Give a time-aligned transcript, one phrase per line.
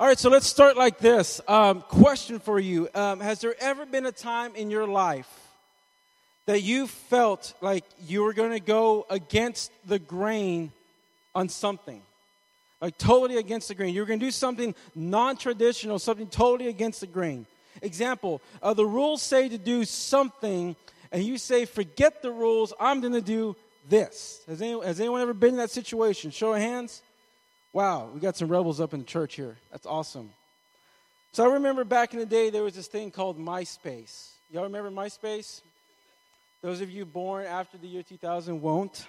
[0.00, 1.40] All right, so let's start like this.
[1.48, 5.28] Um, question for you um, Has there ever been a time in your life
[6.46, 10.70] that you felt like you were going to go against the grain
[11.34, 12.00] on something?
[12.80, 13.92] Like totally against the grain.
[13.92, 17.44] You were going to do something non traditional, something totally against the grain.
[17.82, 20.76] Example uh, the rules say to do something,
[21.10, 23.56] and you say, forget the rules, I'm going to do
[23.88, 24.42] this.
[24.46, 26.30] Has anyone, has anyone ever been in that situation?
[26.30, 27.02] Show of hands.
[27.78, 29.56] Wow, we got some rebels up in the church here.
[29.70, 30.30] That's awesome.
[31.30, 34.30] So I remember back in the day, there was this thing called MySpace.
[34.50, 35.60] Y'all remember MySpace?
[36.60, 39.06] Those of you born after the year 2000 won't.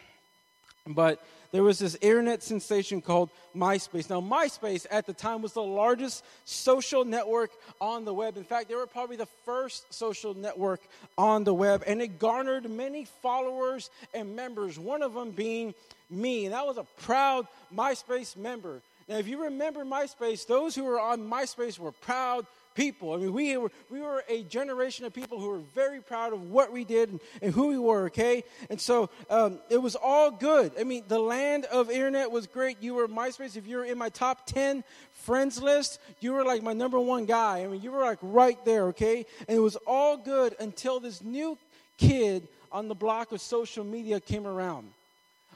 [0.86, 1.20] But
[1.52, 4.08] there was this internet sensation called MySpace.
[4.08, 7.50] Now, MySpace at the time was the largest social network
[7.82, 8.38] on the web.
[8.38, 10.82] In fact, they were probably the first social network
[11.18, 15.74] on the web, and it garnered many followers and members, one of them being
[16.10, 16.46] me.
[16.46, 18.82] And I was a proud MySpace member.
[19.08, 22.46] Now, if you remember MySpace, those who were on MySpace were proud
[22.76, 23.14] people.
[23.14, 26.50] I mean, we were, we were a generation of people who were very proud of
[26.50, 28.44] what we did and, and who we were, okay?
[28.70, 30.72] And so um, it was all good.
[30.80, 32.78] I mean, the land of internet was great.
[32.82, 33.58] You were MySpace.
[33.58, 37.26] If you were in my top 10 friends list, you were like my number one
[37.26, 37.64] guy.
[37.64, 39.26] I mean, you were like right there, okay?
[39.48, 41.58] And it was all good until this new
[41.98, 44.88] kid on the block of social media came around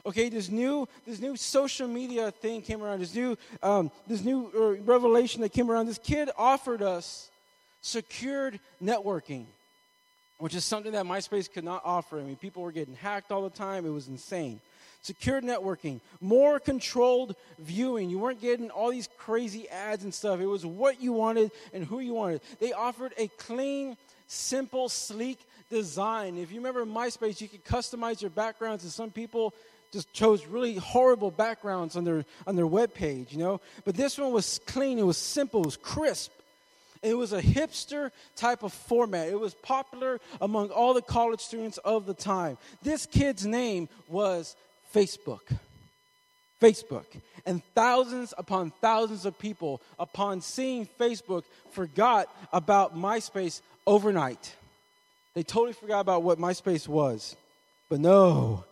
[0.06, 4.50] okay this new this new social media thing came around this new um, this new
[4.54, 7.30] uh, revelation that came around this kid offered us
[7.80, 9.46] secured networking
[10.38, 12.18] which is something that myspace could not offer.
[12.18, 13.86] I mean people were getting hacked all the time.
[13.86, 14.60] It was insane.
[15.02, 18.10] Secured networking more controlled viewing.
[18.10, 20.40] You weren't getting all these crazy ads and stuff.
[20.40, 22.40] It was what you wanted and who you wanted.
[22.60, 23.96] They offered a clean
[24.26, 25.38] simple sleek
[25.70, 26.36] design.
[26.38, 29.54] If you remember myspace you could customize your backgrounds and some people
[29.94, 33.60] just chose really horrible backgrounds on their on their web page, you know.
[33.84, 36.30] But this one was clean, it was simple, it was crisp.
[37.02, 39.28] It was a hipster type of format.
[39.28, 42.56] It was popular among all the college students of the time.
[42.82, 44.56] This kid's name was
[44.94, 45.42] Facebook.
[46.62, 47.04] Facebook.
[47.44, 54.56] And thousands upon thousands of people, upon seeing Facebook, forgot about MySpace overnight.
[55.34, 57.36] They totally forgot about what MySpace was.
[57.90, 58.64] But no,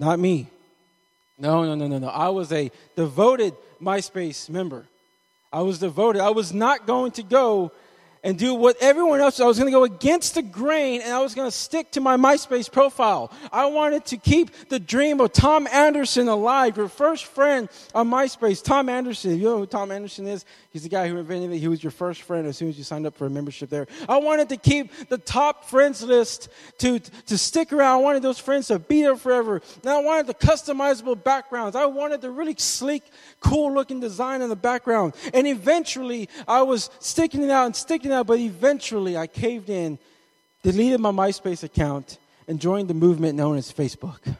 [0.00, 0.48] not me.
[1.38, 2.08] No, no, no, no, no.
[2.08, 4.86] I was a devoted MySpace member.
[5.52, 6.20] I was devoted.
[6.20, 7.72] I was not going to go
[8.22, 9.40] and do what everyone else.
[9.40, 12.00] I was going to go against the grain and I was going to stick to
[12.00, 13.32] my MySpace profile.
[13.52, 18.62] I wanted to keep the dream of Tom Anderson alive, your first friend on MySpace.
[18.62, 20.44] Tom Anderson, you know who Tom Anderson is?
[20.70, 21.58] He's the guy who invented it.
[21.58, 23.86] He was your first friend as soon as you signed up for a membership there.
[24.08, 27.98] I wanted to keep the top friends list to, to stick around.
[27.98, 29.62] I wanted those friends to be there forever.
[29.82, 31.76] And I wanted the customizable backgrounds.
[31.76, 33.04] I wanted the really sleek,
[33.40, 35.14] cool looking design in the background.
[35.32, 39.98] And eventually, I was sticking it out and sticking out, but eventually I caved in,
[40.62, 44.36] deleted my MySpace account, and joined the movement known as Facebook.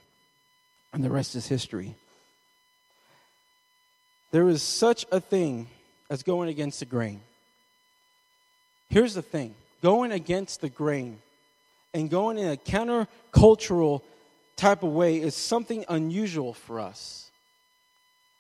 [0.93, 1.95] And the rest is history.
[4.31, 5.69] There is such a thing
[6.11, 7.21] as going against the grain.
[8.91, 11.19] Here's the thing going against the grain
[11.95, 14.03] and going in a countercultural
[14.57, 17.31] type of way is something unusual for us.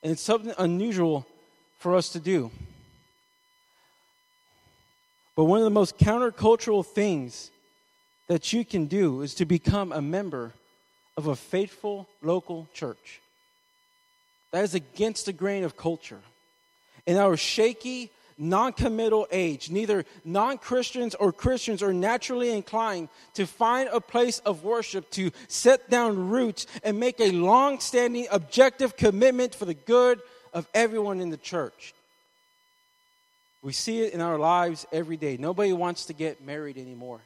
[0.02, 1.26] And it's something unusual
[1.78, 2.50] for us to do.
[5.38, 7.52] But one of the most countercultural things
[8.26, 10.52] that you can do is to become a member
[11.16, 13.20] of a faithful local church.
[14.50, 16.18] That is against the grain of culture.
[17.06, 23.46] In our shaky, non committal age, neither non Christians or Christians are naturally inclined to
[23.46, 28.96] find a place of worship, to set down roots, and make a long standing objective
[28.96, 30.20] commitment for the good
[30.52, 31.94] of everyone in the church.
[33.62, 35.36] We see it in our lives every day.
[35.36, 37.20] Nobody wants to get married anymore.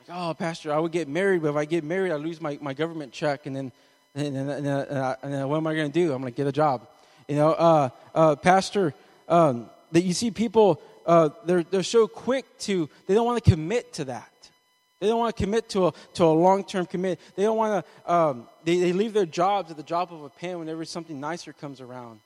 [0.00, 2.58] Like, oh, Pastor, I would get married, but if I get married, I lose my,
[2.60, 3.72] my government check, and then,
[4.14, 6.12] and, and, and, and then what am I going to do?
[6.12, 6.86] I'm going to get a job.
[7.26, 8.94] You know, uh, uh, Pastor,
[9.28, 13.50] um, that you see people, uh, they're, they're so quick to, they don't want to
[13.50, 14.30] commit to that.
[15.00, 17.20] They don't want to commit to a, to a long term commit.
[17.34, 20.28] They don't want to, um, they, they leave their jobs at the drop of a
[20.28, 22.20] pen whenever something nicer comes around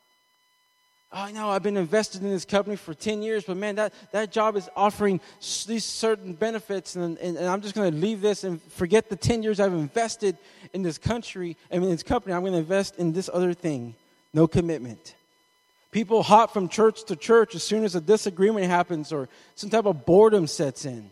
[1.13, 4.33] oh no i've been invested in this company for 10 years but man that, that
[4.33, 5.21] job is offering
[5.67, 9.17] these certain benefits and, and, and i'm just going to leave this and forget the
[9.17, 10.37] 10 years i've invested
[10.73, 12.35] in this country I mean, this company.
[12.35, 13.95] I'm going to invest in this other thing.
[14.33, 15.15] No commitment.
[15.91, 19.85] People hop from church to church as soon as a disagreement happens or some type
[19.85, 21.11] of boredom sets in.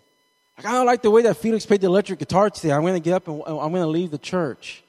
[0.56, 2.72] Like i don't like the way that felix played the electric guitar today.
[2.72, 4.82] I'm going to get up and i'm going to leave the church.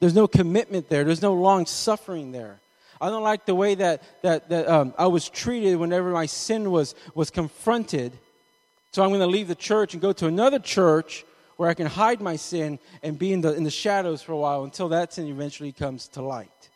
[0.00, 1.04] There's no commitment there.
[1.04, 2.60] There's no long suffering there
[3.02, 6.70] I don't like the way that, that, that um, I was treated whenever my sin
[6.70, 8.16] was, was confronted.
[8.92, 11.24] So I'm going to leave the church and go to another church
[11.56, 14.36] where I can hide my sin and be in the, in the shadows for a
[14.36, 16.70] while until that sin eventually comes to light.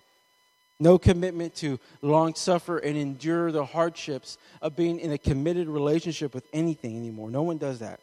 [0.80, 6.34] No commitment to long suffer and endure the hardships of being in a committed relationship
[6.34, 7.30] with anything anymore.
[7.30, 8.00] No one does that.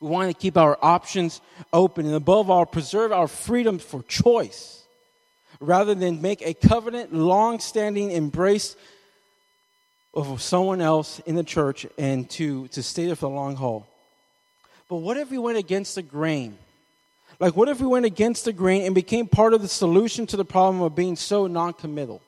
[0.00, 4.79] We want to keep our options open and, above all, preserve our freedom for choice
[5.60, 8.76] rather than make a covenant, long standing embrace
[10.14, 13.86] of someone else in the church and to, to stay there for the long haul.
[14.88, 16.58] But what if we went against the grain?
[17.38, 20.36] Like, what if we went against the grain and became part of the solution to
[20.36, 22.20] the problem of being so non committal?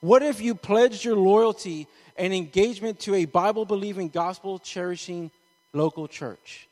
[0.00, 1.86] What if you pledged your loyalty
[2.16, 5.30] and engagement to a Bible believing, gospel cherishing
[5.72, 6.68] local church?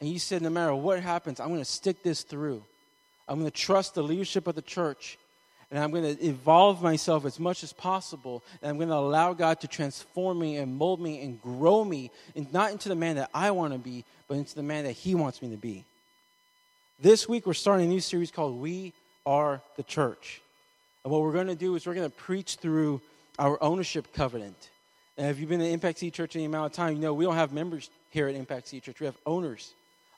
[0.00, 2.62] And you said, no matter what happens, I'm going to stick this through.
[3.30, 5.16] I'm going to trust the leadership of the church
[5.70, 8.42] and I'm going to evolve myself as much as possible.
[8.60, 12.10] And I'm going to allow God to transform me and mold me and grow me,
[12.34, 14.92] and not into the man that I want to be, but into the man that
[14.92, 15.84] He wants me to be.
[17.00, 18.92] This week, we're starting a new series called We
[19.24, 20.42] Are the Church.
[21.04, 23.00] And what we're going to do is we're going to preach through
[23.38, 24.70] our ownership covenant.
[25.16, 27.24] And if you've been in Impact City Church any amount of time, you know we
[27.24, 28.98] don't have members here at Impact City Church.
[28.98, 29.72] We have owners.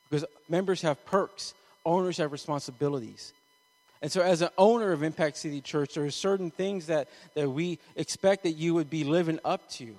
[0.09, 1.53] Because members have perks,
[1.85, 3.33] owners have responsibilities.
[4.01, 7.49] And so, as an owner of Impact City Church, there are certain things that, that
[7.49, 9.95] we expect that you would be living up to.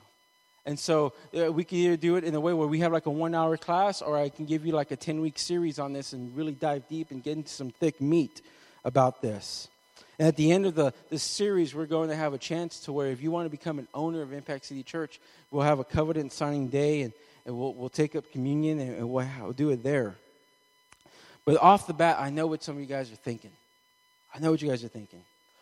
[0.65, 3.05] And so uh, we can either do it in a way where we have like
[3.05, 5.93] a one hour class, or I can give you like a 10 week series on
[5.93, 8.41] this and really dive deep and get into some thick meat
[8.85, 9.67] about this.
[10.19, 12.93] And at the end of the, this series, we're going to have a chance to
[12.93, 15.19] where if you want to become an owner of Impact City Church,
[15.51, 17.13] we'll have a covenant signing day and,
[17.45, 20.15] and we'll, we'll take up communion and, and we'll, we'll do it there.
[21.45, 23.51] But off the bat, I know what some of you guys are thinking.
[24.33, 25.21] I know what you guys are thinking.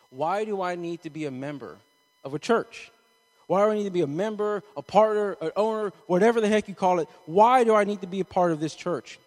[0.09, 1.77] Why do I need to be a member
[2.23, 2.91] of a church?
[3.47, 6.67] Why do I need to be a member, a partner, an owner, whatever the heck
[6.67, 7.09] you call it?
[7.25, 9.19] Why do I need to be a part of this church?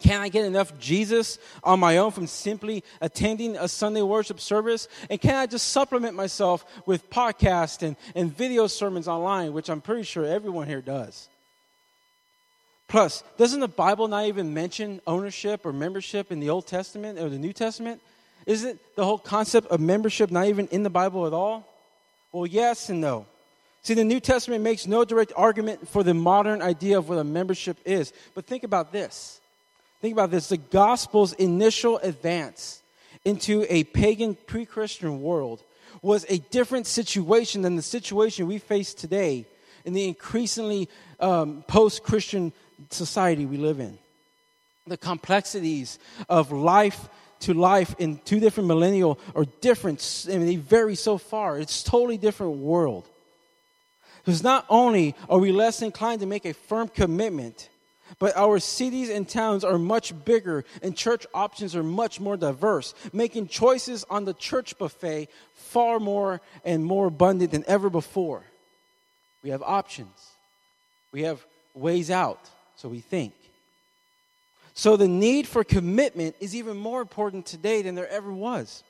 [0.00, 4.88] Can I get enough Jesus on my own from simply attending a Sunday worship service?
[5.10, 9.80] And can I just supplement myself with podcasts and, and video sermons online, which I'm
[9.80, 11.28] pretty sure everyone here does?
[12.96, 17.28] Plus, doesn't the Bible not even mention ownership or membership in the Old Testament or
[17.28, 18.00] the New Testament?
[18.46, 21.68] Isn't the whole concept of membership not even in the Bible at all?
[22.32, 23.26] Well, yes and no.
[23.82, 27.24] See, the New Testament makes no direct argument for the modern idea of what a
[27.24, 28.14] membership is.
[28.34, 29.42] But think about this.
[30.00, 30.48] Think about this.
[30.48, 32.80] The gospel's initial advance
[33.26, 35.62] into a pagan pre Christian world
[36.00, 39.44] was a different situation than the situation we face today
[39.84, 40.88] in the increasingly
[41.20, 42.54] um, post Christian
[42.90, 43.98] society we live in.
[44.86, 47.08] The complexities of life
[47.40, 50.26] to life in two different millennial are different.
[50.28, 51.58] I mean, they vary so far.
[51.58, 53.08] It's totally different world.
[54.24, 57.68] Because not only are we less inclined to make a firm commitment,
[58.18, 62.94] but our cities and towns are much bigger and church options are much more diverse,
[63.12, 68.42] making choices on the church buffet far more and more abundant than ever before.
[69.42, 70.30] We have options,
[71.12, 71.44] we have
[71.74, 72.40] ways out,
[72.76, 73.32] so we think.
[74.74, 78.84] So the need for commitment is even more important today than there ever was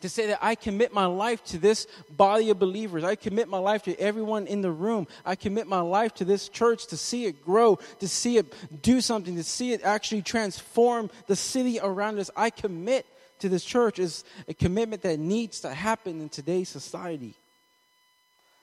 [0.00, 3.04] to say that I commit my life to this body of believers.
[3.04, 5.06] I commit my life to everyone in the room.
[5.24, 9.00] I commit my life to this church to see it grow, to see it do
[9.00, 12.30] something, to see it actually transform the city around us.
[12.36, 13.06] I commit
[13.38, 17.34] to this church is a commitment that needs to happen in today's society.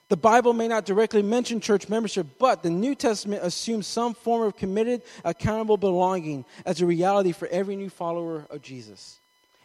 [0.08, 4.42] The Bible may not directly mention church membership, but the New Testament assumes some form
[4.42, 9.18] of committed, accountable belonging as a reality for every new follower of Jesus.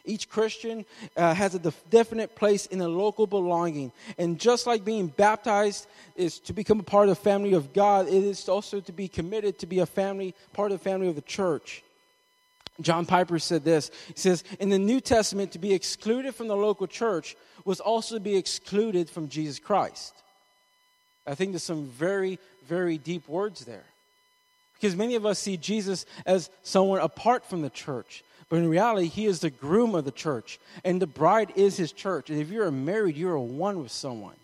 [0.06, 3.92] Each Christian uh, has a def- definite place in a local belonging.
[4.16, 8.08] And just like being baptized is to become a part of the family of God,
[8.08, 11.16] it is also to be committed to be a family, part of the family of
[11.16, 11.82] the church.
[12.80, 13.90] John Piper said this.
[14.06, 18.14] He says, In the New Testament, to be excluded from the local church was also
[18.14, 20.14] to be excluded from Jesus Christ.
[21.26, 23.84] I think there's some very, very deep words there.
[24.74, 28.24] Because many of us see Jesus as someone apart from the church.
[28.48, 31.92] But in reality, he is the groom of the church, and the bride is his
[31.92, 32.30] church.
[32.30, 34.34] And if you're married, you're one with someone.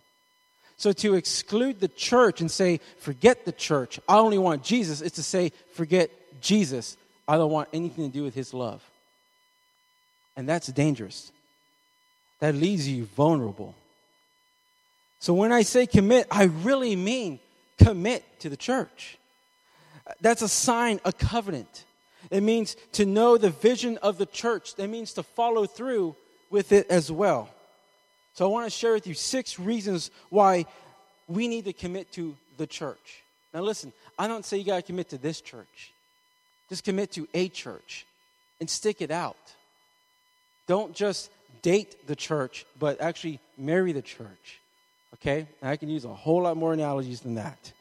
[0.76, 5.12] So to exclude the church and say, forget the church, I only want Jesus, is
[5.12, 8.83] to say, forget Jesus, I don't want anything to do with his love.
[10.37, 11.33] And that's dangerous.
[12.40, 13.75] That leaves you vulnerable.
[15.19, 17.41] So when I say commit, I really mean
[17.79, 19.19] commit to the church.
[20.21, 21.85] That's a sign, a covenant.
[22.31, 24.75] It means to know the vision of the church.
[24.77, 26.17] That means to follow through
[26.51, 27.49] with it as well.
[28.35, 30.67] So I want to share with you six reasons why
[31.27, 33.23] we need to commit to the church.
[33.55, 35.93] Now, listen, I don't say you got to commit to this church,
[36.69, 38.07] just commit to a church
[38.61, 39.37] and stick it out.
[40.67, 41.31] Don't just
[41.63, 44.61] date the church, but actually marry the church.
[45.17, 45.47] Okay?
[45.63, 47.73] I can use a whole lot more analogies than that.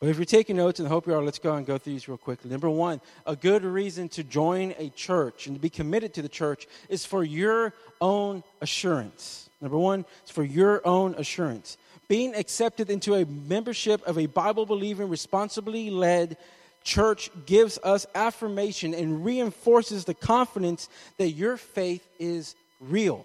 [0.00, 1.94] But if you're taking notes, and I hope you are, let's go and go through
[1.94, 2.50] these real quickly.
[2.50, 6.28] Number one, a good reason to join a church and to be committed to the
[6.28, 9.48] church is for your own assurance.
[9.60, 11.78] Number one, it's for your own assurance.
[12.08, 16.36] Being accepted into a membership of a Bible believing, responsibly led
[16.84, 23.24] church gives us affirmation and reinforces the confidence that your faith is real.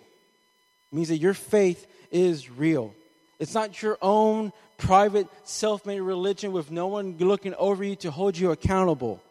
[0.91, 2.93] It means that your faith is real.
[3.39, 8.11] It's not your own private, self made religion with no one looking over you to
[8.11, 9.21] hold you accountable.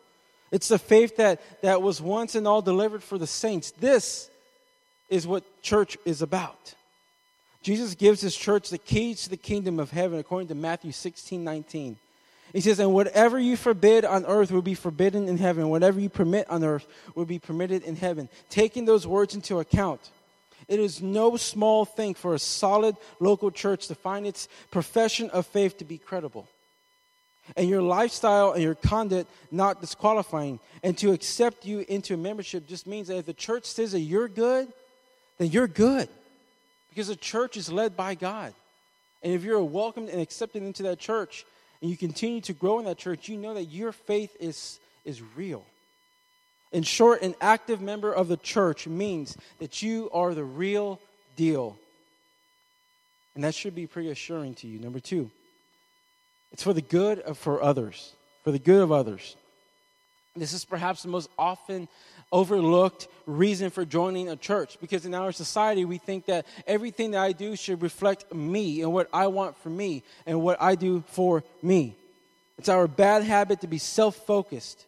[0.50, 3.70] It's the faith that, that was once and all delivered for the saints.
[3.72, 4.30] This
[5.08, 6.75] is what church is about.
[7.62, 11.44] Jesus gives his church the keys to the kingdom of heaven according to Matthew 16
[11.44, 11.96] 19.
[12.52, 15.68] He says, And whatever you forbid on earth will be forbidden in heaven.
[15.68, 18.28] Whatever you permit on earth will be permitted in heaven.
[18.49, 20.00] Taking those words into account,
[20.71, 25.45] it is no small thing for a solid local church to find its profession of
[25.45, 26.47] faith to be credible.
[27.57, 30.61] And your lifestyle and your conduct not disqualifying.
[30.85, 34.29] And to accept you into membership just means that if the church says that you're
[34.29, 34.69] good,
[35.39, 36.09] then you're good.
[36.91, 38.55] Because the church is led by God.
[39.25, 41.45] And if you're welcomed and accepted into that church
[41.83, 45.21] and you continue to grow in that church, you know that your faith is, is
[45.35, 45.65] real.
[46.73, 51.00] In short, an active member of the church means that you are the real
[51.37, 51.77] deal.
[53.35, 54.79] And that should be pretty assuring to you.
[54.79, 55.31] Number two,
[56.53, 58.12] it's for the good of for others,
[58.45, 59.37] for the good of others.
[60.37, 61.89] This is perhaps the most often
[62.31, 67.21] overlooked reason for joining a church because in our society we think that everything that
[67.21, 71.03] I do should reflect me and what I want for me and what I do
[71.09, 71.97] for me.
[72.59, 74.87] It's our bad habit to be self focused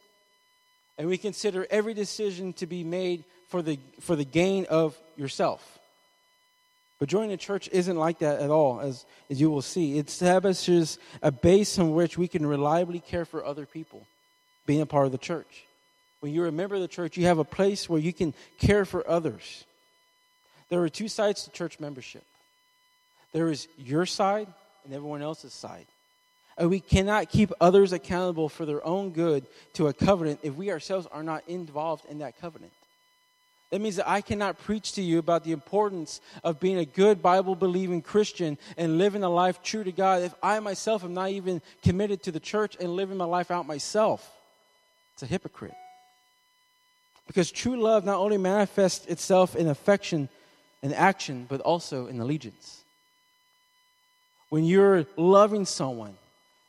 [0.99, 5.79] and we consider every decision to be made for the, for the gain of yourself.
[6.99, 9.99] But joining a church isn't like that at all, as, as you will see.
[9.99, 14.07] It establishes a base on which we can reliably care for other people,
[14.67, 15.65] being a part of the church.
[16.21, 18.85] When you're a member of the church, you have a place where you can care
[18.85, 19.65] for others.
[20.69, 22.25] There are two sides to church membership
[23.33, 24.47] there is your side
[24.85, 25.87] and everyone else's side.
[26.59, 30.71] And we cannot keep others accountable for their own good to a covenant if we
[30.71, 32.73] ourselves are not involved in that covenant.
[33.71, 37.23] That means that I cannot preach to you about the importance of being a good
[37.23, 41.31] Bible believing Christian and living a life true to God if I myself am not
[41.31, 44.31] even committed to the church and living my life out myself.
[45.15, 45.75] It's a hypocrite.
[47.27, 50.29] Because true love not only manifests itself in affection
[50.83, 52.83] and action, but also in allegiance.
[54.51, 56.19] When you're loving someone,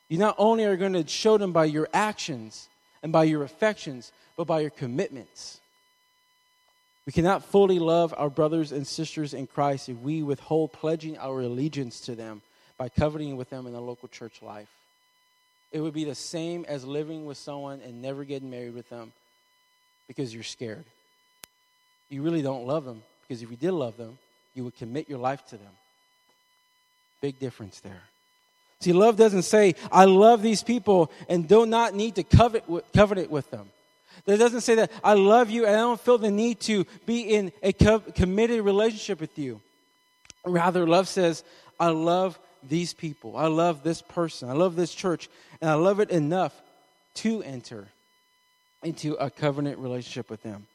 [0.08, 2.68] you not only are going to show them by your actions
[3.02, 5.60] and by your affections, but by your commitments.
[7.06, 11.40] We cannot fully love our brothers and sisters in Christ if we withhold pledging our
[11.40, 12.42] allegiance to them
[12.78, 14.68] by covenanting with them in the local church life.
[15.70, 19.12] It would be the same as living with someone and never getting married with them
[20.08, 20.84] because you're scared.
[22.08, 24.18] You really don't love them because if you did love them,
[24.54, 25.72] you would commit your life to them.
[27.20, 28.02] Big difference there.
[28.84, 33.30] See, love doesn't say, I love these people and do not need to covet, covenant
[33.30, 33.70] with them.
[34.26, 37.22] It doesn't say that I love you and I don't feel the need to be
[37.22, 39.62] in a co- committed relationship with you.
[40.44, 41.44] Rather, love says,
[41.80, 42.38] I love
[42.68, 43.38] these people.
[43.38, 44.50] I love this person.
[44.50, 45.30] I love this church.
[45.62, 46.52] And I love it enough
[47.14, 47.88] to enter
[48.82, 50.66] into a covenant relationship with them.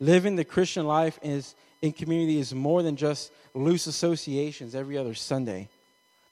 [0.00, 5.14] Living the Christian life is, in community is more than just loose associations every other
[5.14, 5.68] Sunday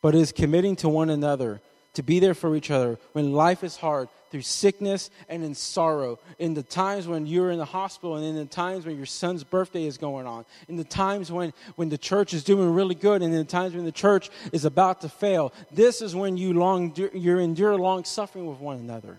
[0.03, 1.61] but is committing to one another
[1.95, 6.19] to be there for each other when life is hard, through sickness and in sorrow,
[6.39, 9.45] in the times when you're in the hospital, and in the times when your son's
[9.45, 13.23] birthday is going on, in the times when, when the church is doing really good,
[13.23, 15.53] and in the times when the church is about to fail.
[15.73, 19.19] This is when you long you endure long suffering with one another.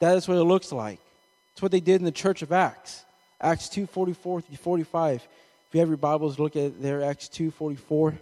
[0.00, 1.00] That is what it looks like.
[1.52, 3.04] It's what they did in the church of Acts.
[3.40, 5.16] Acts 2 44 through 45.
[5.16, 8.14] If you have your Bibles, look at there, Acts 2 44.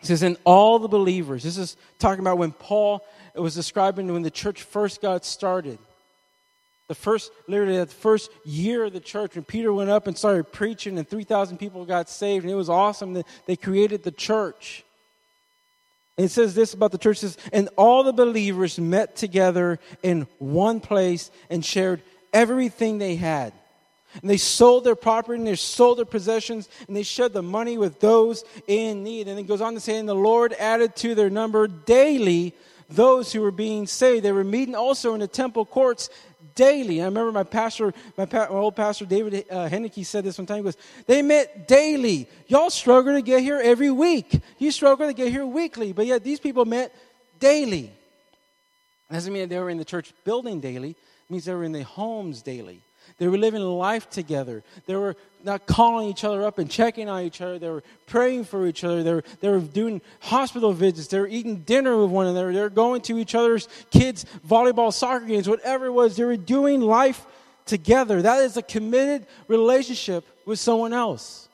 [0.00, 4.22] He says, and all the believers, this is talking about when Paul was describing when
[4.22, 5.78] the church first got started.
[6.86, 10.52] The first, literally, the first year of the church, when Peter went up and started
[10.52, 14.84] preaching, and 3,000 people got saved, and it was awesome that they created the church.
[16.16, 20.26] And it says this about the church says, and all the believers met together in
[20.38, 22.02] one place and shared
[22.32, 23.52] everything they had.
[24.20, 27.78] And they sold their property and they sold their possessions and they shared the money
[27.78, 29.28] with those in need.
[29.28, 32.54] And it goes on to say, and the Lord added to their number daily
[32.88, 34.24] those who were being saved.
[34.24, 36.08] They were meeting also in the temple courts
[36.54, 37.00] daily.
[37.00, 40.46] I remember my pastor, my, pa- my old pastor David uh, Henneke said this one
[40.46, 40.58] time.
[40.58, 42.28] He goes, "They met daily.
[42.48, 44.40] Y'all struggle to get here every week.
[44.58, 46.94] You struggle to get here weekly, but yet these people met
[47.38, 47.92] daily.
[49.10, 50.90] Doesn't mean they were in the church building daily.
[50.90, 52.82] It means they were in the homes daily.
[53.18, 54.62] They were living life together.
[54.86, 57.58] They were not calling each other up and checking on each other.
[57.58, 59.02] They were praying for each other.
[59.02, 61.08] They were, they were doing hospital visits.
[61.08, 62.52] They were eating dinner with one another.
[62.52, 66.16] They were going to each other's kids' volleyball, soccer games, whatever it was.
[66.16, 67.26] They were doing life
[67.66, 68.22] together.
[68.22, 71.47] That is a committed relationship with someone else.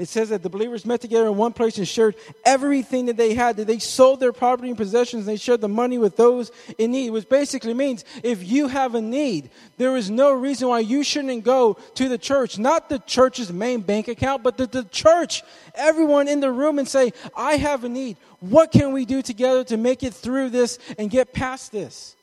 [0.00, 2.16] It says that the believers met together in one place and shared
[2.46, 3.58] everything that they had.
[3.58, 6.92] That they sold their property and possessions and they shared the money with those in
[6.92, 7.10] need.
[7.10, 11.44] Which basically means if you have a need, there is no reason why you shouldn't
[11.44, 12.58] go to the church.
[12.58, 15.42] Not the church's main bank account, but the, the church.
[15.74, 18.16] Everyone in the room and say, I have a need.
[18.38, 22.16] What can we do together to make it through this and get past this?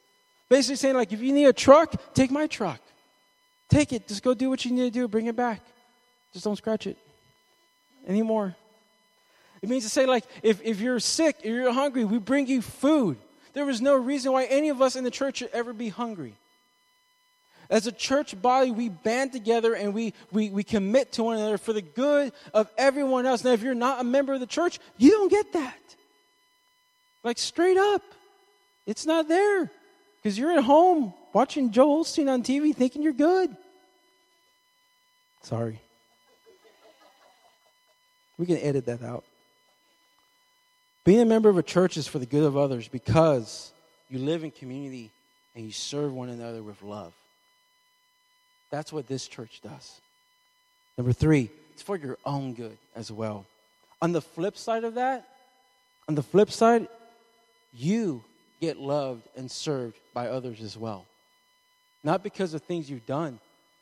[0.50, 2.82] Basically saying, like, if you need a truck, take my truck.
[3.70, 4.08] Take it.
[4.08, 5.08] Just go do what you need to do.
[5.08, 5.62] Bring it back.
[6.34, 6.98] Just don't scratch it
[8.08, 8.56] anymore.
[9.62, 12.62] It means to say, like, if, if you're sick or you're hungry, we bring you
[12.62, 13.18] food.
[13.54, 16.34] There was no reason why any of us in the church should ever be hungry.
[17.70, 21.58] As a church body, we band together and we, we, we commit to one another
[21.58, 23.44] for the good of everyone else.
[23.44, 25.76] Now, if you're not a member of the church, you don't get that.
[27.24, 28.04] Like, straight up,
[28.86, 29.70] it's not there.
[30.22, 33.56] Because you're at home watching Joel Osteen on TV thinking you're good.
[35.42, 35.80] Sorry.
[38.38, 39.24] We can edit that out.
[41.04, 43.72] Being a member of a church is for the good of others because
[44.10, 45.10] you live in community
[45.56, 47.14] and you serve one another with love.
[48.70, 50.02] That's what this church does.
[50.98, 53.46] Number three, it's for your own good as well.
[54.02, 55.28] On the flip side of that,
[56.08, 56.88] on the flip side,
[57.74, 58.24] you
[58.60, 61.06] get loved and served by others as well.
[62.04, 63.40] Not because of things you've done,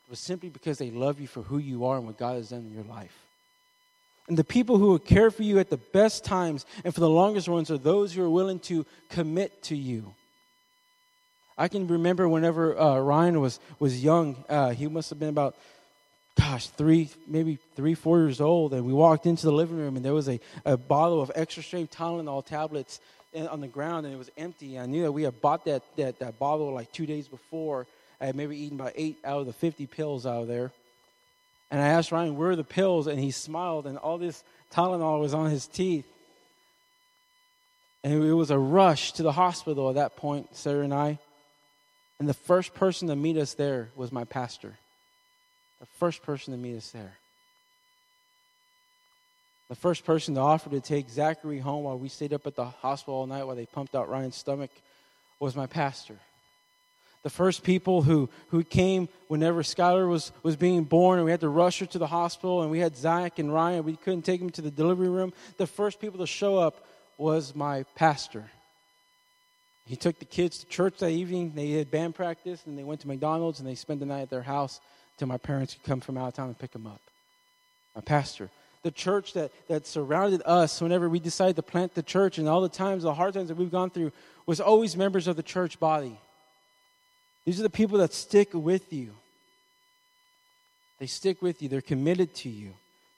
[0.08, 2.60] but simply because they love you for who you are and what God has done
[2.60, 3.25] in your life.
[4.28, 7.08] And the people who will care for you at the best times and for the
[7.08, 10.14] longest runs are those who are willing to commit to you.
[11.58, 15.56] I can remember whenever uh, Ryan was, was young, uh, he must have been about,
[16.36, 18.74] gosh, three, maybe three, four years old.
[18.74, 21.62] And we walked into the living room and there was a, a bottle of extra
[21.62, 23.00] strength Tylenol tablets
[23.34, 24.78] on the ground and it was empty.
[24.78, 27.86] I knew that we had bought that, that, that bottle like two days before.
[28.20, 30.72] I had maybe eaten about eight out of the 50 pills out of there.
[31.70, 33.06] And I asked Ryan, where are the pills?
[33.06, 36.06] And he smiled, and all this Tylenol was on his teeth.
[38.04, 41.18] And it was a rush to the hospital at that point, Sarah and I.
[42.18, 44.78] And the first person to meet us there was my pastor.
[45.80, 47.14] The first person to meet us there.
[49.68, 52.66] The first person to offer to take Zachary home while we stayed up at the
[52.66, 54.70] hospital all night while they pumped out Ryan's stomach
[55.40, 56.16] was my pastor
[57.26, 61.40] the first people who, who came whenever Skylar was, was being born, and we had
[61.40, 63.82] to rush her to the hospital, and we had Zach and Ryan.
[63.82, 65.32] We couldn't take them to the delivery room.
[65.56, 66.86] The first people to show up
[67.18, 68.44] was my pastor.
[69.86, 71.50] He took the kids to church that evening.
[71.56, 74.30] They had band practice, and they went to McDonald's, and they spent the night at
[74.30, 74.78] their house
[75.16, 77.00] until my parents could come from out of town and pick them up.
[77.96, 78.50] My pastor.
[78.84, 82.60] The church that, that surrounded us whenever we decided to plant the church, and all
[82.60, 84.12] the times, the hard times that we've gone through,
[84.46, 86.20] was always members of the church body.
[87.46, 89.12] These are the people that stick with you.
[90.98, 92.72] They stick with you, they're committed to you,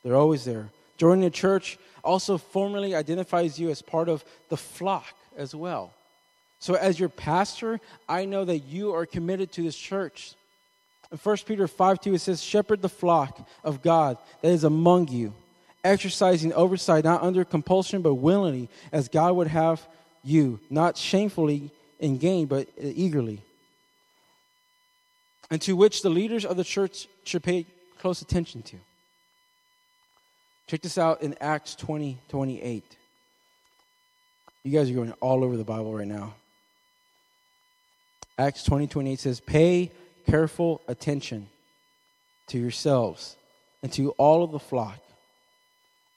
[0.05, 0.69] they're always there.
[0.97, 5.93] Joining a church also formally identifies you as part of the flock as well.
[6.59, 10.35] So, as your pastor, I know that you are committed to this church.
[11.12, 15.09] In 1 Peter 5 2, it says, Shepherd the flock of God that is among
[15.09, 15.33] you,
[15.85, 19.87] exercising oversight, not under compulsion, but willingly, as God would have
[20.25, 23.41] you, not shamefully in gain, but eagerly
[25.51, 27.67] and to which the leaders of the church should pay
[27.99, 28.77] close attention to.
[30.67, 32.85] Check this out in Acts 20 28.
[34.65, 36.35] You guys are going all over the Bible right now.
[38.39, 39.91] Acts 20 28 says, Pay
[40.27, 41.49] careful attention
[42.49, 43.37] to yourselves
[43.83, 44.99] and to all of the flock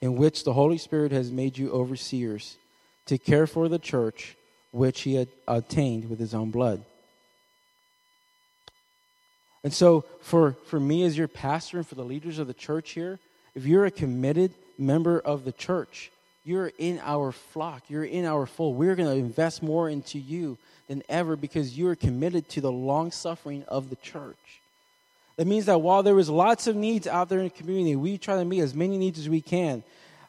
[0.01, 2.57] in which the Holy Spirit has made you overseers
[3.05, 4.35] to care for the church
[4.71, 6.83] which he had obtained with his own blood.
[9.63, 12.91] And so, for, for me as your pastor and for the leaders of the church
[12.91, 13.19] here,
[13.53, 16.11] if you're a committed member of the church,
[16.43, 18.75] you're in our flock, you're in our fold.
[18.75, 22.71] We're going to invest more into you than ever because you are committed to the
[22.71, 24.35] long suffering of the church.
[25.37, 28.17] That means that while there is lots of needs out there in the community, we
[28.17, 29.83] try to meet as many needs as we can.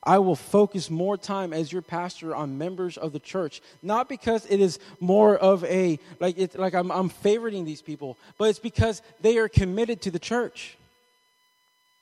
[0.05, 4.45] I will focus more time as your pastor on members of the church, not because
[4.47, 8.59] it is more of a like it like I'm I'm favoriting these people, but it's
[8.59, 10.77] because they are committed to the church.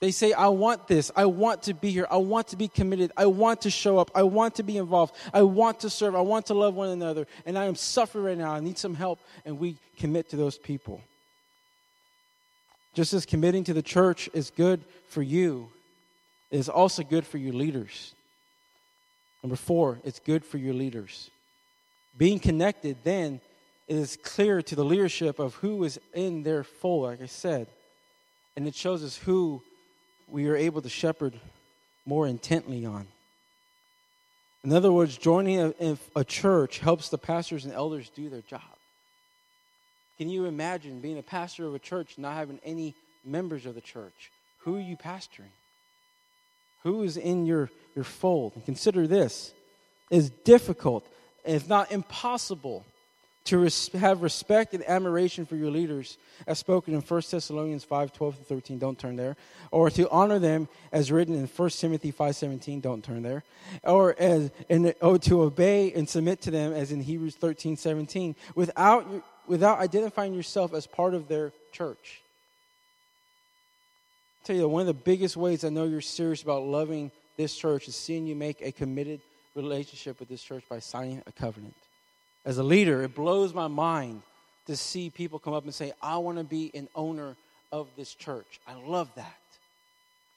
[0.01, 1.11] They say, I want this.
[1.15, 2.07] I want to be here.
[2.11, 3.13] I want to be committed.
[3.19, 4.11] I want to show up.
[4.15, 5.15] I want to be involved.
[5.35, 6.17] I want to serve.
[6.17, 7.27] I want to love one another.
[7.45, 8.53] And I am suffering right now.
[8.53, 9.21] I need some help.
[9.45, 11.03] And we commit to those people.
[12.95, 15.69] Just as committing to the church is good for you,
[16.51, 18.15] it is also good for your leaders.
[19.43, 21.31] Number four, it's good for your leaders.
[22.17, 23.41] Being connected, then,
[23.89, 27.67] it is clear to the leadership of who is in their fold, like I said.
[28.57, 29.63] And it shows us who
[30.29, 31.35] we are able to shepherd
[32.05, 33.07] more intently on.
[34.63, 38.61] In other words, joining a, a, church helps the pastors and elders do their job.
[40.19, 43.81] Can you imagine being a pastor of a church not having any members of the
[43.81, 44.31] church?
[44.59, 45.55] Who are you pastoring?
[46.83, 48.53] Who is in your, your fold?
[48.55, 49.53] And consider this
[50.11, 51.07] it's difficult,
[51.45, 52.85] if not impossible,
[53.45, 58.13] to res- have respect and admiration for your leaders, as spoken in 1 Thessalonians 5
[58.13, 58.79] 12 to 13.
[58.79, 59.37] Don't turn there.
[59.71, 62.81] Or to honor them, as written in 1 Timothy 5 17.
[62.81, 63.45] Don't turn there.
[63.83, 68.37] Or, as, and, or to obey and submit to them, as in Hebrews 13 17,
[68.55, 69.07] without,
[69.47, 72.23] without identifying yourself as part of their church.
[74.51, 77.87] Tell you, one of the biggest ways I know you're serious about loving this church
[77.87, 79.21] is seeing you make a committed
[79.55, 81.77] relationship with this church by signing a covenant
[82.45, 84.23] as a leader, it blows my mind
[84.67, 87.37] to see people come up and say, I want to be an owner
[87.71, 88.59] of this church.
[88.67, 89.37] I love that.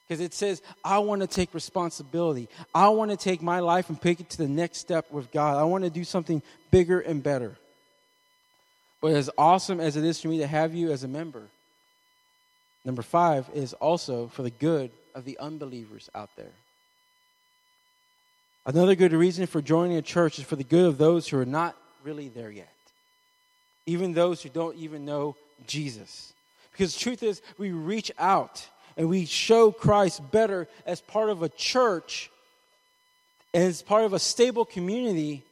[0.06, 2.48] Because it says, I want to take responsibility.
[2.72, 5.56] I want to take my life and take it to the next step with God.
[5.56, 7.56] I want to do something bigger and better.
[9.00, 11.48] But as awesome as it is for me to have you as a member,
[12.84, 16.52] number five is also for the good of the unbelievers out there.
[18.66, 21.44] Another good reason for joining a church is for the good of those who are
[21.44, 22.68] not really there yet.
[23.86, 26.32] Even those who don't even know Jesus.
[26.72, 28.66] Because the truth is, we reach out
[28.96, 32.30] and we show Christ better as part of a church
[33.52, 35.42] and as part of a stable community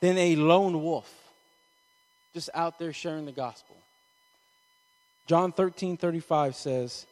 [0.00, 1.10] than a lone wolf
[2.34, 3.76] just out there sharing the gospel.
[5.32, 7.06] John 13 35 says,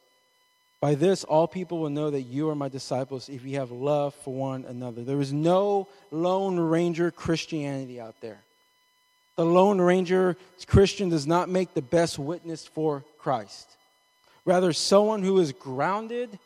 [0.78, 4.14] By this all people will know that you are my disciples if you have love
[4.14, 5.02] for one another.
[5.02, 8.36] There is no Lone Ranger Christianity out there.
[9.36, 13.66] The Lone Ranger Christian does not make the best witness for Christ.
[14.44, 16.38] Rather, someone who is grounded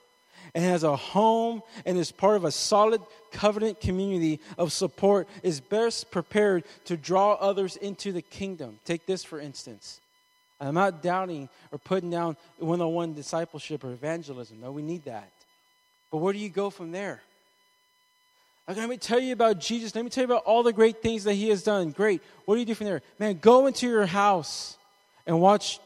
[0.54, 5.58] and has a home and is part of a solid covenant community of support is
[5.58, 8.78] best prepared to draw others into the kingdom.
[8.84, 9.98] Take this for instance.
[10.66, 14.60] I'm not doubting or putting down one on one discipleship or evangelism.
[14.60, 15.30] No, we need that.
[16.10, 17.20] But where do you go from there?
[18.66, 19.94] Let me tell you about Jesus.
[19.94, 21.90] Let me tell you about all the great things that he has done.
[21.90, 22.22] Great.
[22.46, 23.02] What do you do from there?
[23.18, 24.78] Man, go into your house
[25.26, 25.80] and watch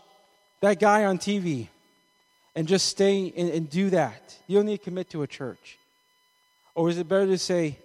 [0.61, 1.69] that guy on TV
[2.55, 4.37] and just stay and, and do that.
[4.47, 5.79] You don't need to commit to a church.
[6.75, 7.79] Or is it better to say,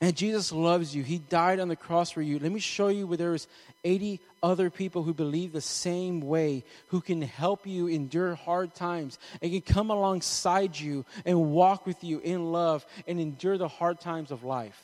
[0.00, 1.02] Man, Jesus loves you.
[1.02, 2.38] He died on the cross for you.
[2.38, 3.48] Let me show you where there is
[3.82, 9.18] 80 other people who believe the same way, who can help you endure hard times
[9.42, 14.00] and can come alongside you and walk with you in love and endure the hard
[14.00, 14.80] times of life.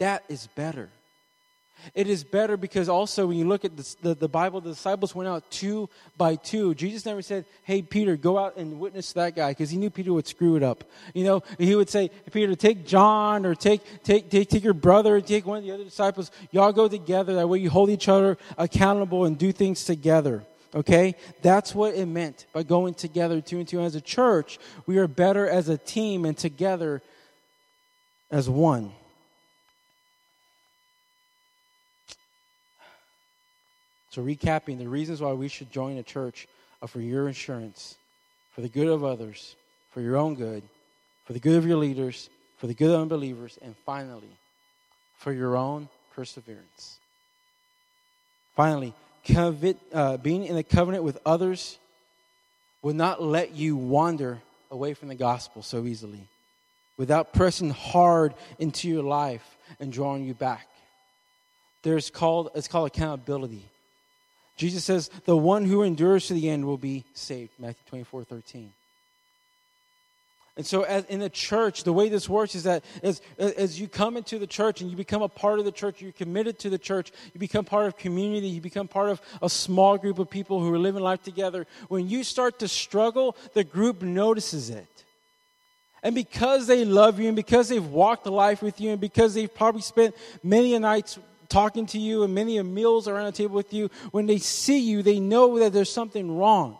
[0.00, 0.90] That is better.
[1.94, 5.14] It is better because also when you look at the, the, the, Bible, the disciples
[5.14, 6.74] went out two by two.
[6.74, 10.12] Jesus never said, Hey, Peter, go out and witness that guy because he knew Peter
[10.12, 10.84] would screw it up.
[11.14, 15.20] You know, he would say, Peter, take John or take, take, take, take your brother,
[15.20, 16.30] take one of the other disciples.
[16.50, 17.34] Y'all go together.
[17.36, 20.44] That way you hold each other accountable and do things together.
[20.74, 21.14] Okay?
[21.42, 23.80] That's what it meant by going together two and two.
[23.80, 27.02] As a church, we are better as a team and together
[28.30, 28.92] as one.
[34.18, 36.48] So, recapping, the reasons why we should join a church
[36.82, 37.94] are for your insurance,
[38.52, 39.54] for the good of others,
[39.92, 40.64] for your own good,
[41.24, 44.36] for the good of your leaders, for the good of unbelievers, and finally,
[45.18, 46.98] for your own perseverance.
[48.56, 48.92] Finally,
[49.24, 51.78] covet, uh, being in a covenant with others
[52.82, 54.40] will not let you wander
[54.72, 56.26] away from the gospel so easily
[56.96, 60.66] without pressing hard into your life and drawing you back.
[61.84, 63.64] There's called, it's called accountability.
[64.58, 67.52] Jesus says, the one who endures to the end will be saved.
[67.58, 68.72] Matthew 24, 13.
[70.56, 73.86] And so, as, in the church, the way this works is that as, as you
[73.86, 76.70] come into the church and you become a part of the church, you're committed to
[76.70, 80.28] the church, you become part of community, you become part of a small group of
[80.28, 81.64] people who are living life together.
[81.86, 84.88] When you start to struggle, the group notices it.
[86.02, 89.52] And because they love you, and because they've walked life with you, and because they've
[89.52, 93.90] probably spent many nights talking to you and many meals around the table with you,
[94.10, 96.78] when they see you, they know that there's something wrong.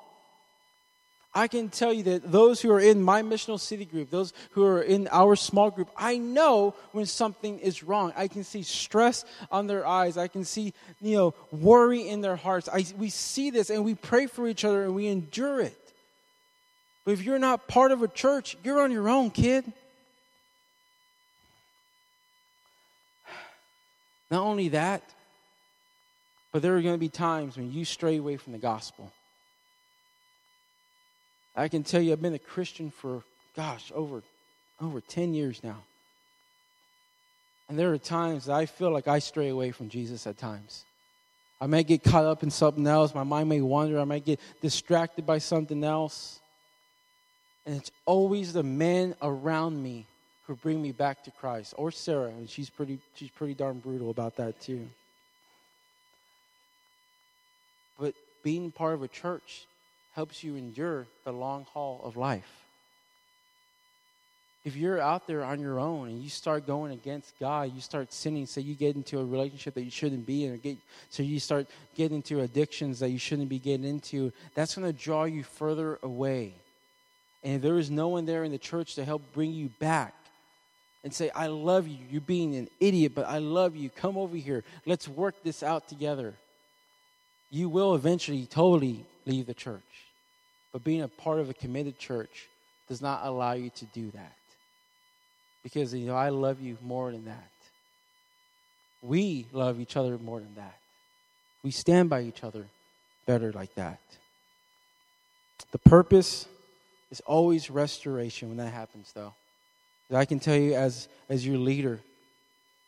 [1.35, 4.65] I can tell you that those who are in my missional city group, those who
[4.65, 8.13] are in our small group, I know when something is wrong.
[8.17, 10.17] I can see stress on their eyes.
[10.17, 12.69] I can see, you know, worry in their hearts.
[12.69, 15.77] I, we see this and we pray for each other and we endure it.
[17.05, 19.65] But if you're not part of a church, you're on your own, kid.
[24.31, 25.03] Not only that,
[26.53, 29.13] but there are going to be times when you stray away from the gospel.
[31.57, 33.23] I can tell you, I've been a Christian for,
[33.57, 34.23] gosh, over,
[34.81, 35.83] over 10 years now.
[37.69, 40.85] And there are times that I feel like I stray away from Jesus at times.
[41.61, 43.15] I may get caught up in something else.
[43.15, 43.99] My mind may wander.
[43.99, 46.39] I might get distracted by something else.
[47.67, 50.07] And it's always the men around me
[50.49, 51.75] who bring me back to Christ.
[51.77, 54.89] Or Sarah, and she's pretty, she's pretty darn brutal about that too.
[58.01, 59.67] But being part of a church
[60.15, 62.51] helps you endure the long haul of life.
[64.65, 68.13] If you're out there on your own and you start going against God, you start
[68.13, 70.77] sinning, so you get into a relationship that you shouldn't be in, or get,
[71.11, 74.99] so you start getting into addictions that you shouldn't be getting into, that's going to
[74.99, 76.55] draw you further away.
[77.45, 80.15] And if there is no one there in the church to help bring you back
[81.05, 84.37] and say, I love you, you're being an idiot, but I love you, come over
[84.37, 86.35] here, let's work this out together,
[87.51, 89.83] you will eventually totally leave the church.
[90.73, 92.49] But being a part of a committed church
[92.89, 94.33] does not allow you to do that.
[95.63, 97.51] Because, you know, I love you more than that.
[99.03, 100.77] We love each other more than that.
[101.63, 102.67] We stand by each other
[103.27, 104.01] better like that.
[105.73, 106.47] The purpose
[107.11, 109.35] is always restoration when that happens, though.
[110.17, 112.01] I can tell you, as, as your leader,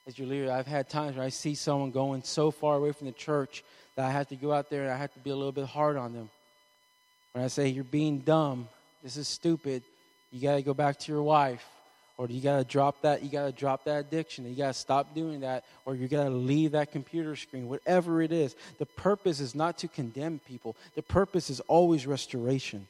[0.07, 3.07] as your leader, I've had times where I see someone going so far away from
[3.07, 3.63] the church
[3.97, 5.67] that I have to go out there and I have to be a little bit
[5.67, 6.31] hard on them.
[7.33, 8.69] When I say you're being dumb,
[9.03, 9.83] this is stupid,
[10.33, 11.65] you got to go back to your wife.
[12.17, 14.47] Or you got to drop that, you got to drop that addiction.
[14.47, 18.21] You got to stop doing that, or you got to leave that computer screen, whatever
[18.21, 18.55] it is.
[18.79, 22.87] The purpose is not to condemn people, the purpose is always restoration.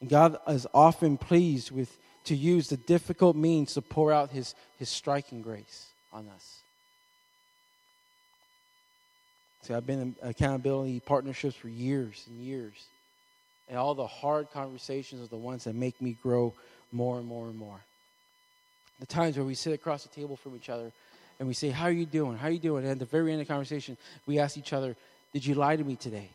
[0.00, 4.54] And God is often pleased with to use the difficult means to pour out his,
[4.78, 6.58] his striking grace on us.
[9.62, 12.74] See, I've been in accountability partnerships for years and years.
[13.68, 16.54] And all the hard conversations are the ones that make me grow
[16.90, 17.80] more and more and more.
[19.00, 20.90] The times where we sit across the table from each other
[21.38, 22.36] and we say, How are you doing?
[22.36, 22.84] How are you doing?
[22.84, 24.96] And at the very end of the conversation, we ask each other,
[25.32, 26.30] Did you lie to me today?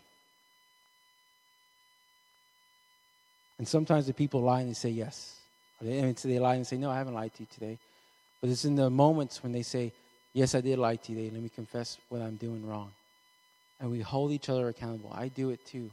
[3.58, 5.36] And sometimes the people lie and they say yes.
[5.84, 7.78] So they lie and say, No, I haven't lied to you today.
[8.42, 9.92] But it's in the moments when they say,
[10.34, 11.30] Yes, I did lie to you today.
[11.34, 12.92] Let me confess what I'm doing wrong.
[13.80, 15.12] And we hold each other accountable.
[15.14, 15.90] I do it too.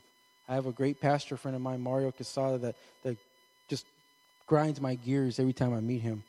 [0.49, 3.17] I have a great pastor friend of mine, Mario Casada, that, that
[3.69, 3.87] just
[4.47, 6.23] grinds my gears every time I meet him.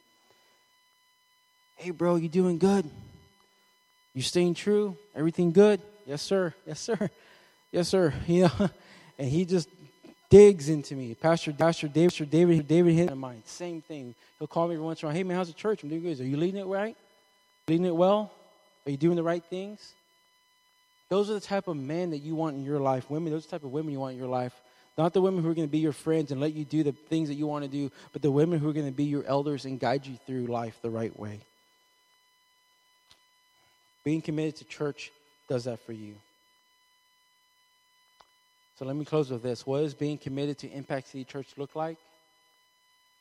[1.76, 2.90] Hey, bro, you doing good?
[4.14, 4.98] You staying true?
[5.16, 5.82] Everything good?
[6.06, 6.54] Yes, sir.
[6.66, 7.10] Yes, sir.
[7.72, 8.14] Yes, sir.
[8.28, 8.70] You know,
[9.18, 9.70] and he just
[10.32, 11.14] digs into me.
[11.14, 13.44] Pastor, Pastor David, Pastor David, David hit my mind.
[13.46, 14.16] Same thing.
[14.40, 15.16] He'll call me every once in a while.
[15.16, 15.84] Hey, man, how's the church?
[15.84, 16.20] I'm doing good.
[16.20, 16.98] Are you leading it right?
[17.68, 18.32] Leading it well?
[18.88, 19.94] Are you doing the right things?
[21.10, 23.10] Those are the type of men that you want in your life.
[23.10, 24.54] Women, those type of women you want in your life.
[24.98, 26.94] Not the women who are going to be your friends and let you do the
[27.10, 29.26] things that you want to do, but the women who are going to be your
[29.26, 31.42] elders and guide you through life the right way.
[34.04, 35.12] Being committed to church
[35.50, 36.16] does that for you.
[38.82, 39.68] So let me close with this.
[39.68, 42.00] What does being committed to Impact City Church look like?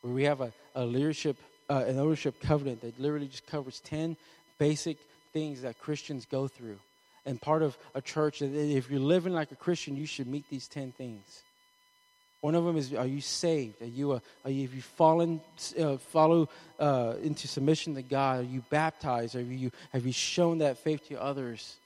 [0.00, 1.36] Where we have a, a leadership,
[1.68, 4.16] uh, an ownership covenant that literally just covers 10
[4.56, 4.96] basic
[5.34, 6.78] things that Christians go through
[7.26, 10.66] and part of a church if you're living like a Christian, you should meet these
[10.66, 11.42] 10 things.
[12.40, 13.82] One of them is Are you saved?
[13.82, 15.42] Are you, a, are you have you fallen,
[15.78, 18.40] uh, follow uh, into submission to God?
[18.40, 19.36] Are you baptized?
[19.36, 21.76] Are you, have you shown that faith to others?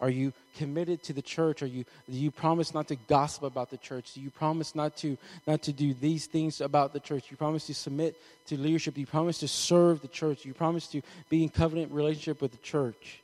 [0.00, 1.62] Are you committed to the church?
[1.62, 4.14] Are you, do you promise not to gossip about the church?
[4.14, 7.24] Do you promise not to, not to do these things about the church?
[7.24, 8.94] Do you promise to submit to leadership?
[8.94, 10.42] Do you promise to serve the church?
[10.42, 13.22] Do you promise to be in covenant relationship with the church?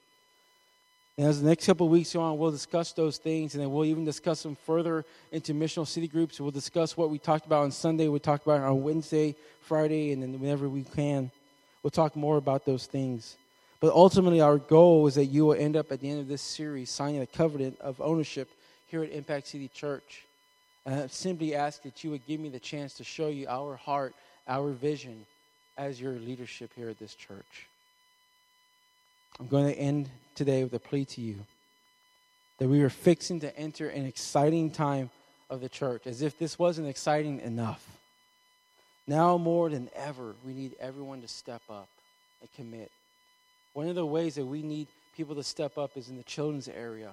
[1.16, 3.84] And as the next couple weeks go on, we'll discuss those things, and then we'll
[3.84, 6.40] even discuss them further into missional city groups.
[6.40, 10.20] We'll discuss what we talked about on Sunday, We'll talk about on Wednesday, Friday, and
[10.20, 11.30] then whenever we can,
[11.84, 13.36] we'll talk more about those things.
[13.84, 16.40] But ultimately, our goal is that you will end up at the end of this
[16.40, 18.48] series signing a covenant of ownership
[18.86, 20.24] here at Impact City Church.
[20.86, 23.76] And I simply ask that you would give me the chance to show you our
[23.76, 24.14] heart,
[24.48, 25.26] our vision
[25.76, 27.66] as your leadership here at this church.
[29.38, 31.36] I'm going to end today with a plea to you
[32.56, 35.10] that we are fixing to enter an exciting time
[35.50, 37.86] of the church, as if this wasn't exciting enough.
[39.06, 41.90] Now more than ever, we need everyone to step up
[42.40, 42.90] and commit.
[43.74, 46.68] One of the ways that we need people to step up is in the children's
[46.68, 47.12] area.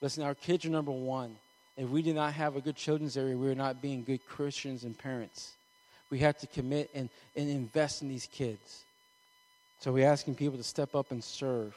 [0.00, 1.36] Listen, our kids are number one.
[1.76, 4.84] If we do not have a good children's area, we are not being good Christians
[4.84, 5.52] and parents.
[6.10, 8.82] We have to commit and, and invest in these kids.
[9.78, 11.74] So we're asking people to step up and serve.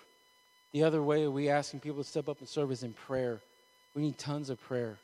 [0.73, 3.39] The other way we're asking people to step up and serve is in prayer.
[3.95, 4.97] We need tons of prayer.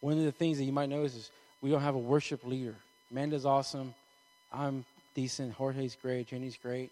[0.00, 2.74] One of the things that you might notice is we don't have a worship leader.
[3.10, 3.94] Amanda's awesome.
[4.52, 5.52] I'm decent.
[5.52, 6.28] Jorge's great.
[6.28, 6.90] Jenny's great.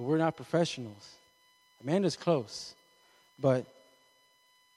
[0.00, 1.10] But we're not professionals.
[1.82, 2.74] Amanda's close.
[3.38, 3.66] But,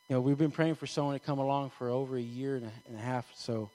[0.10, 2.66] you know, we've been praying for someone to come along for over a year and
[2.66, 3.32] a, and a half.
[3.34, 3.70] So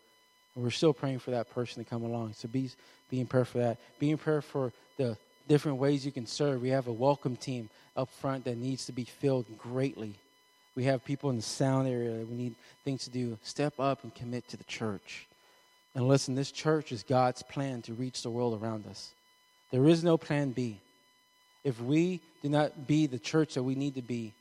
[0.55, 2.35] we're still praying for that person to come along.
[2.35, 2.71] So be,
[3.09, 3.79] be in prayer for that.
[3.99, 5.17] Be in prayer for the
[5.49, 6.61] different ways you can serve.
[6.61, 10.17] We have a welcome team up front that needs to be filled greatly.
[10.75, 13.39] We have people in the sound area that we need things to do.
[13.43, 15.27] Step up and commit to the church.
[15.95, 19.13] And listen, this church is God's plan to reach the world around us.
[19.71, 20.83] There is no plan B.
[21.69, 24.33] If we do not be the church that we need to be,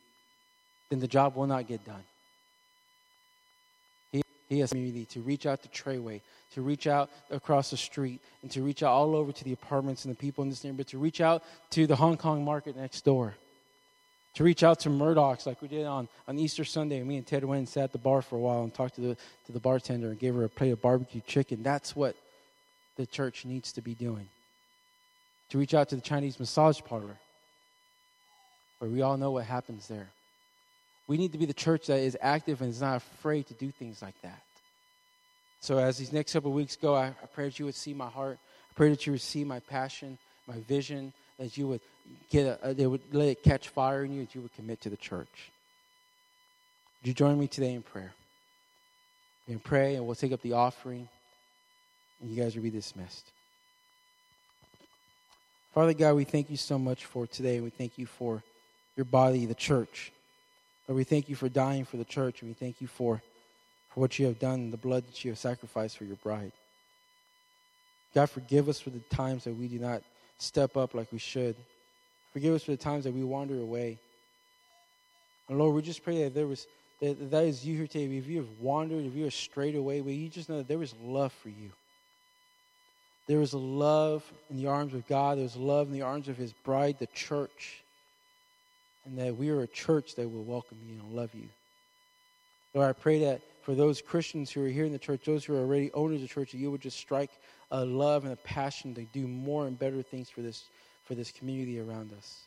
[0.88, 2.02] then the job will not get done.
[4.48, 6.22] He has community to reach out to Treyway,
[6.54, 10.06] to reach out across the street, and to reach out all over to the apartments
[10.06, 13.04] and the people in this neighborhood, to reach out to the Hong Kong market next
[13.04, 13.34] door,
[14.36, 17.02] to reach out to Murdoch's like we did on, on Easter Sunday.
[17.02, 19.02] Me and Ted went and sat at the bar for a while and talked to
[19.02, 21.62] the, to the bartender and gave her a plate of barbecue chicken.
[21.62, 22.16] That's what
[22.96, 24.30] the church needs to be doing.
[25.50, 27.16] To reach out to the Chinese massage parlor,
[28.78, 30.08] where we all know what happens there.
[31.06, 33.70] We need to be the church that is active and is not afraid to do
[33.70, 34.42] things like that.
[35.60, 38.08] So as these next couple weeks go, I, I pray that you would see my
[38.08, 38.38] heart.
[38.70, 41.80] I pray that you would see my passion, my vision, that you would
[42.30, 44.90] get a, they would let it catch fire in you, that you would commit to
[44.90, 45.50] the church.
[47.00, 48.12] Would you join me today in prayer?
[49.46, 51.08] Can pray and we'll take up the offering,
[52.20, 53.24] and you guys will be dismissed.
[55.78, 57.60] Father God, we thank you so much for today.
[57.60, 58.42] We thank you for
[58.96, 60.10] your body, the church.
[60.88, 63.22] Lord, we thank you for dying for the church, and we thank you for,
[63.94, 66.50] for what you have done, the blood that you have sacrificed for your bride.
[68.12, 70.02] God, forgive us for the times that we do not
[70.38, 71.54] step up like we should.
[72.32, 73.98] Forgive us for the times that we wander away.
[75.48, 76.66] And Lord, we just pray that there was
[77.00, 78.16] that, that is you here today.
[78.16, 80.82] If you have wandered, if you are strayed away, will you just know that there
[80.82, 81.70] is love for you.
[83.28, 85.38] There is a love in the arms of God.
[85.38, 87.84] There's love in the arms of His bride, the church
[89.08, 91.48] and that we are a church that will welcome you and love you.
[92.74, 95.54] Lord, I pray that for those Christians who are here in the church, those who
[95.56, 97.30] are already owners of the church, that you would just strike
[97.70, 100.64] a love and a passion to do more and better things for this,
[101.04, 102.42] for this community around us.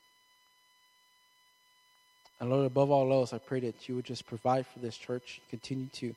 [2.39, 5.41] And Lord, above all else, I pray that you would just provide for this church,
[5.49, 6.15] continue to,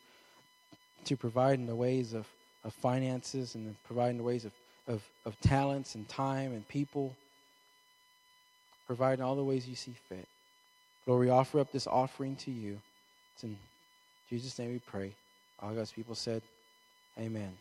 [1.06, 2.26] to provide in the ways of,
[2.64, 4.52] of finances and providing the ways of,
[4.88, 7.14] of, of talents and time and people.
[8.86, 10.26] providing all the ways you see fit.
[11.06, 12.80] Lord, we offer up this offering to you.
[13.34, 13.56] It's in
[14.30, 15.12] Jesus' name we pray.
[15.60, 16.42] All God's people said,
[17.18, 17.52] Amen.